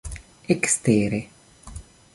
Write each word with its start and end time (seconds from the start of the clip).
ekstere 0.53 1.21